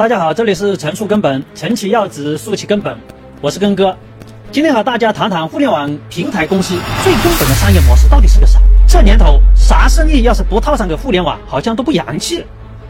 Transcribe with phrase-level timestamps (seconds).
[0.00, 2.96] 大家好，这里是陈述根本，陈其要职，树其根本，
[3.42, 3.94] 我是根哥。
[4.50, 8.58] 今天和大家谈谈互联网平台公司最根本的商业模式到底是个啥？
[8.88, 12.46] 这年头，啥生意要是不套上个互联网，好像都不洋气了。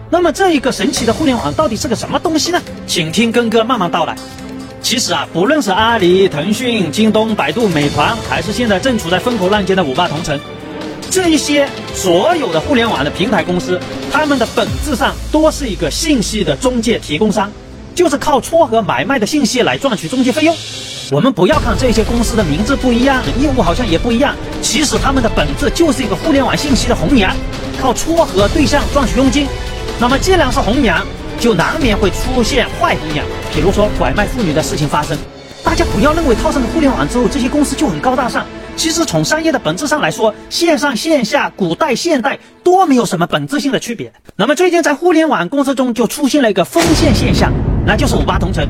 [0.08, 2.62] 那么，这一个神奇的互联网到底是个什么东西呢？
[2.86, 4.14] 请听根哥慢慢道来。
[4.80, 10.38] 其实啊，不论是阿里、腾讯、京东、百度、美团，还是现在正处在风口浪尖的五八同城。
[11.10, 13.80] 这一些所有的互联网的平台公司，
[14.12, 17.50] 他们的本质上都是一个信息的中介提供商，
[17.96, 20.56] 就是靠撮合买卖的信息来赚取中介费用。
[21.10, 27.34] 我们不要看这些公司的名字不一样，业务好像也不一样，其实他们的本质就是一个互联网信息的红娘，
[27.82, 29.48] 靠撮合对象赚取佣金。
[29.98, 31.04] 那么既然是红娘，
[31.40, 35.18] 就难免会出现坏红娘，比如说拐卖妇女的事情发生。
[35.62, 38.44] 大家不要认为套上了互联网之后，这些公司就很高大上。
[38.76, 44.12] 其实从商业的本质上来说，线上线下、古代现代都没有什么本质性的区别。
[44.36, 47.52] 那么最近在互联网公司中就出现了一个锋线现象，
[47.86, 48.66] 那就是五八同城。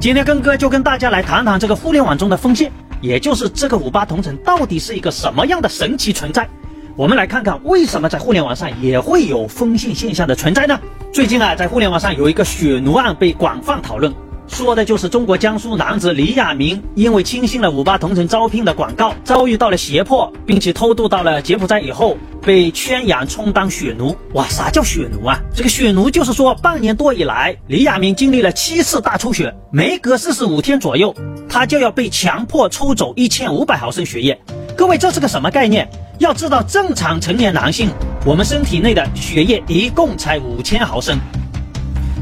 [0.00, 2.70] 今天根哥就跟大家来谈谈这个互联网中的锋线，
[3.00, 6.48] 也就是这个五八同城到底是一个什么样的神奇存在。
[6.94, 10.78] 我们来看看为什么在互联网上也会有锋线现象的存在呢？
[11.12, 14.14] 最近啊，在互联网上有一个血奴案被广泛讨论。
[14.46, 24.14] 说的就是中国江苏男子李亚明，因为轻信了五八同城招聘的广告，遭遇到了胁迫，并且偷渡到了柬埔寨以后，被圈养充当血奴。
[24.34, 25.40] 哇，啥叫血奴啊？
[25.54, 31.14] 这个血奴就是说，半年多以来，李亚明经历了七次大出血，每隔四十五天左右，
[31.48, 34.38] 他就要被强迫抽走一千五百毫升血液。
[34.76, 35.88] 各位，这是个什么概念？
[36.18, 37.88] 要知道，正常成年男性，
[38.24, 41.18] 我们身体内的血液一共才五千毫升。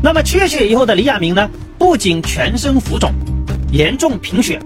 [0.02, 1.48] 那么缺血以后的李亚明呢？
[1.78, 3.12] 不仅全身浮肿、
[3.70, 4.60] 严重贫血，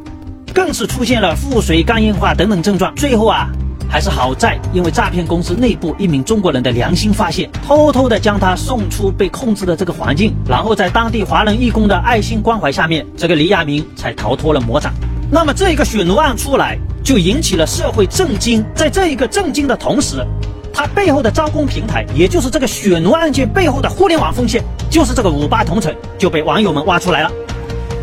[0.54, 2.94] 更是出现了腹水、肝硬化等等症状。
[2.94, 3.48] 最后啊，
[3.86, 14.94] 还是好在因为诈骗公司内部一名中国人的良心发现，偷偷的将他送出被控制的这个环境，然后在当地华人义工的爱心关怀下面，这个李亚明才逃脱了魔掌。
[15.30, 18.64] 那么这一个血奴案出来，就引起了社会震惊。
[18.74, 20.26] 在这一个震惊的同时，
[20.72, 24.62] 他背后的招工平台，也就是这个血奴案件背后的互联网风险。
[24.90, 27.30] 就是这个五八同城就被网友们挖出来了。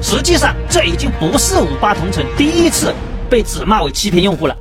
[0.01, 2.93] 实际上，这已经不是五八同城第一次
[3.29, 4.55] 被指骂为欺骗用户了。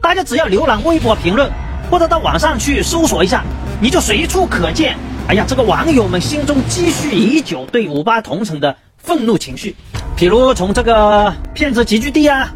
[0.00, 1.50] 大家只要浏览微博评论，
[1.90, 3.44] 或者到网上去搜索一下，
[3.80, 4.96] 你就随处可见。
[5.28, 9.74] 哎呀，这个网友们心中积蓄已久对五八同城的愤怒情绪。
[10.16, 12.48] 比如从这个骗子集聚地啊，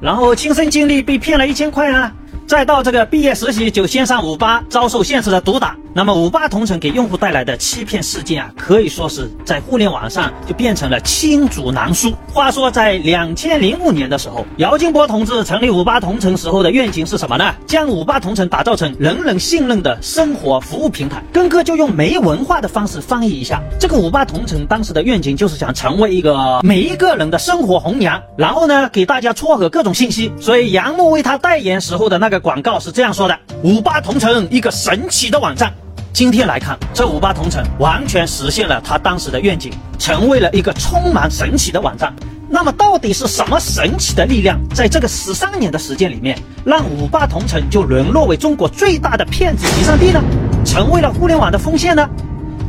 [0.00, 2.12] 然后亲身经历被骗了一千块啊。
[2.46, 5.76] 再到这个毕业实习就先上五八，遭受现实的毒打。
[5.96, 12.12] 那么五八同城给用户带来的欺骗事件啊，可以说是在互联网上就变成了罄竹难书。
[12.32, 17.54] 话说在两千零五年的时候，姚劲波同志成立五八同城时候的愿景是什么呢？
[17.66, 21.22] 将五八同城打造成人人信任的生活服务平台。
[21.32, 30.32] 根哥就用没文化的方式翻译一下，这个五八同城当时的愿景就是想成为一个每一个人的生活红娘，然后呢给大家撮合各种信息。
[30.40, 32.34] 所以杨牧为他代言时候的那个。
[32.44, 35.72] 广告是这样说的：五八同城，一个神奇的网站。
[36.14, 42.14] 今天来看，这五八同城完全实现了他当时的愿景，成为了一个充满神奇的网站。
[42.48, 50.22] 那么，到底是什么神奇的力量，在这个十三年的时间里面，让五八同城就沦落为中国最大的骗子集散地呢？
[50.64, 52.08] 成为了互联网的风线呢？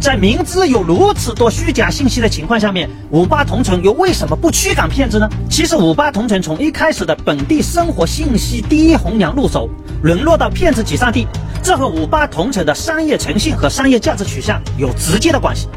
[0.02, 5.30] 在明知有如此多虚假信息的情况下面，五八同城又为什么不驱赶骗子呢？
[5.52, 9.70] 其实五八同城从一开始的本地生活信息第一红娘入手，
[10.02, 11.28] 沦落到骗子集散地，
[11.66, 15.68] 这和五八同城的商业诚信和商业价值取向有直接的关系。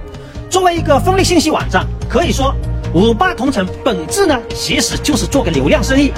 [0.50, 2.54] 作为一个分类信息网站，可以说
[2.92, 6.12] 五八同城本质呢，其实就是做个流量生意，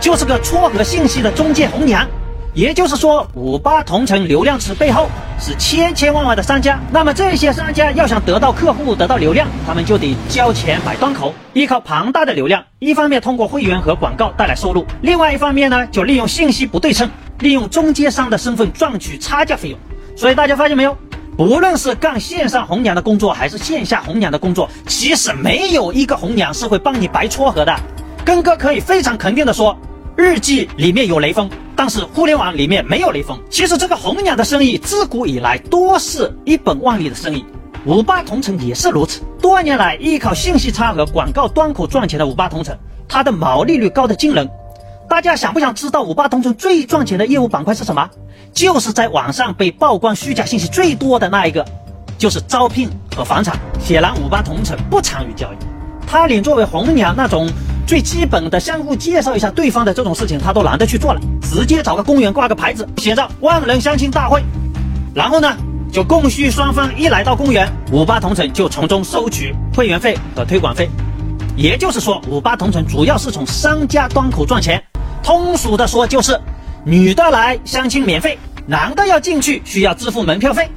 [0.00, 2.04] 就是个撮合信息的中介红娘。
[2.52, 5.06] 也就是说，五八同城流量池背后
[5.38, 6.80] 是千千万万的商家。
[6.90, 17.08] 那么这些商家要想得到客户、得到流量，他们就得交钱买端口，依靠庞大的流量，一方面通过会员和广告带来收入，另外一方面呢，就利用信息不对称，
[17.42, 19.78] 利用中间商的身份赚取差价费用。
[20.16, 20.96] 所以大家发现没有？
[21.36, 27.74] 不论是干线上红娘的工作，还是线下红娘的工作，其实没有一个红娘是会帮你白撮合的。
[28.24, 29.76] 根哥可以非常肯定的说，
[30.14, 31.50] 日记里面有雷锋。
[31.74, 33.36] 但是互联网里面没有雷锋。
[33.48, 37.44] 其实这个红娘的生意自古以来多是一本万利的生意，
[37.86, 39.22] 五八同城也是如此。
[39.40, 42.76] 多年来依靠信息差和广告端口赚钱的五八同城，
[43.08, 44.48] 它的毛利率高的惊人。
[45.12, 48.08] 大家想不想知道五八同城最赚钱的业务板块是什么？
[48.54, 51.62] 就是在网上被曝光虚假信息最多的那一个，
[52.16, 53.54] 就是招聘和房产。
[53.78, 55.56] 显然五八同城不参与交易，
[56.06, 57.46] 他连作为红娘那种。
[57.86, 64.42] 最基本的相互介绍一下对方的这种事情，他都懒得去做了，直接找个公园挂个牌子，写着“万人相亲大会”，
[65.14, 65.54] 然后呢，
[65.92, 70.88] 就供需双方一来到公园，五八同城就从中收取会员费和推广费。
[71.54, 74.81] 也就是说，五八同城主要是从商家端口赚钱。
[75.22, 76.38] 通俗的说，就是
[76.84, 80.68] 女的来相亲免费，男的要进去需要支付门票费。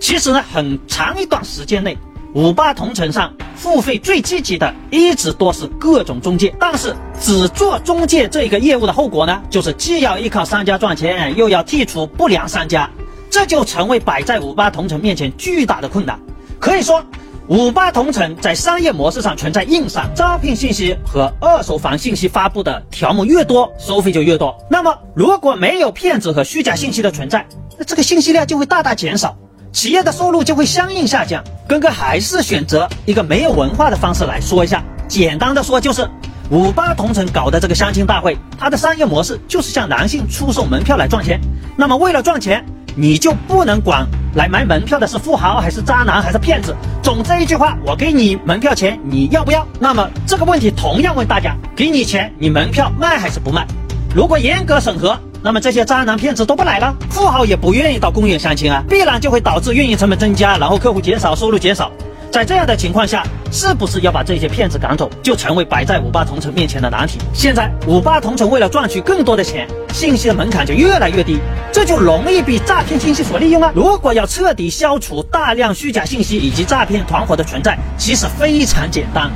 [0.00, 1.96] 其实呢，很长一段时间内，
[2.34, 6.54] 五八同城上付费最积极的一直都是各种中介。
[6.58, 12.88] 但是只做中介这一个业务的后果呢，就是既要依靠商家赚钱，又要剔除不良商家，
[13.30, 16.18] 这就成为摆在五八同城面前巨大的困难。
[16.58, 17.04] 可以说。
[17.48, 24.56] 五八同城在商业模式上存在硬伤，招聘信息和二手房信息发布的条目越多，收费就越多。
[24.70, 27.46] 那么，如果没有骗子和虚假信息的存在，
[27.76, 29.36] 那这个信息量就会大大减少，
[29.72, 31.44] 企业的收入就会相应下降。
[31.68, 36.08] 根哥还是选择一个没有文化的方式来说一下，简单的说就是，
[36.48, 41.38] 五八同城搞的这个相亲大会，它的商业模式就是向男性出售门票来赚钱。
[41.76, 42.64] 那么，为了赚钱。
[42.96, 46.74] 你就不能管来买门票的是富豪还是渣男还是骗子？
[47.00, 49.64] 总之一句话，我给你门票钱，你要不要？
[49.78, 53.64] 那么这个问题同样问大家：给你钱，你门票卖还是不卖？
[54.12, 61.92] 如果严格审核，那么这些渣男骗子都不来了，富豪也不愿意到公园相亲啊，必然就会导致运营成本增加，然后客户减少，收入减少。
[62.34, 67.16] 在这样的情况下，是不是要把这些骗子赶走，就成为摆在五八同城面前的难题。
[67.32, 71.38] 现在五八同城为了赚取更多的钱，信息的门槛就越来越低，
[71.70, 73.70] 这就容易被诈骗信息所利用啊！
[73.72, 79.30] 如果要彻底消除大量虚假信息以及诈骗团伙的存在，其实非常简单，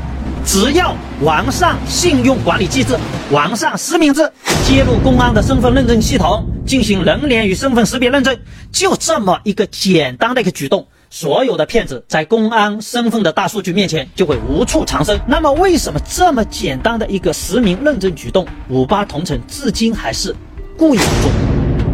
[0.45, 0.93] 只要
[1.23, 2.99] 完善信用管理机制，
[3.31, 4.29] 完善实名制，
[4.67, 8.37] 接入公安的身份认证系统，进行人脸与身份识别认证，
[8.73, 10.89] 就这么一个简单的一个举动。
[11.11, 15.19] 所有的骗子在公安身份的大数据面前就会无处藏身。
[15.27, 20.35] 那么，为什么这么简单的一个实名认证举动，五八同城至今还是
[20.77, 21.31] 故意不做？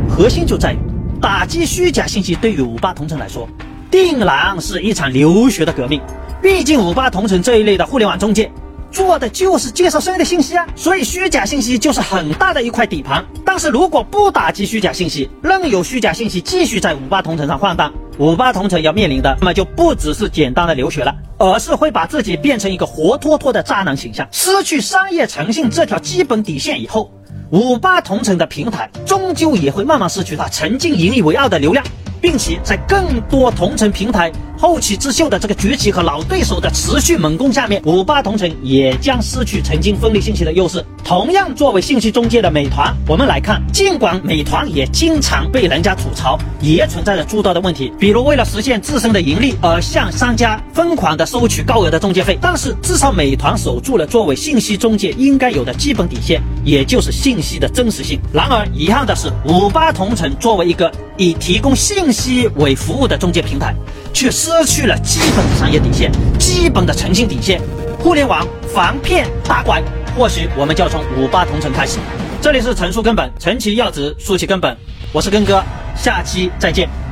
[0.09, 0.79] 核心就在于
[1.21, 2.35] 打击虚假信息。
[2.35, 3.49] 对于五八同城来说，
[3.91, 6.01] 定然是一场流血的革命。
[6.43, 8.51] 毕竟，五八同城这一类的互联网中介
[8.91, 13.25] 做的就是介绍生意的信息啊，所以虚假信息就是很大的一块底盘。
[13.45, 24.29] 但是如果不打击虚假信息，任由虚假信息继续在五八同城上晃荡，五八同城要面临的，那么就不只是简单的流血了，而是会把自己变成一个活脱脱的渣男形象。
[24.31, 27.11] 失去商业诚信这条基本底线以后，
[27.51, 31.85] 五八同城的平台终究也会慢慢失去它曾经引以为傲的流量。
[32.25, 40.85] 并且在更多同城平台后起之秀的这个崛起和老对手的持续猛攻下面，五八同城也将失去曾经分立信息的优势。
[41.05, 52.39] 同样作为信息中介的美团，我们来看，尽管美团也经常被人家吐槽，也存在着诸多的问题，比如为了实现自身的盈利而向商家疯狂的收取高额的中介费。
[52.41, 58.19] 但是至少美团守住了作为信息中介应该有的基本底线，也就是信息的真实性。
[58.33, 63.75] 然而遗憾的是，五八同城作为一个以提供信息为服务的中介平台，
[64.15, 67.61] 却失去了基本的商业底线、基本的诚信底线。
[67.99, 69.83] 互联网防骗打拐，
[70.17, 71.99] 或许我们就要从五八同城开始。
[72.41, 74.75] 这里是陈述根本，陈其要职，树其根本。
[75.13, 75.63] 我是根哥，
[75.97, 77.04] 下期再见。